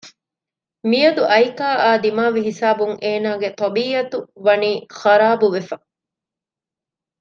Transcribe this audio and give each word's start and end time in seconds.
މިއަދު 0.89 1.21
އައިކާއާ 1.31 1.89
ދިމާވި 2.03 2.39
ހިސާބުން 2.47 2.95
އޭނާގެ 3.03 3.49
ޠަބީއަތު 3.59 4.17
ވަނީ 4.45 4.71
ޚަރާބުވެފަ 4.99 5.75